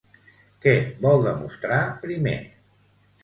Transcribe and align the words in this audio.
Què 0.63 0.71
vol 1.03 1.21
demostrar 1.27 1.81
primer? 2.07 2.35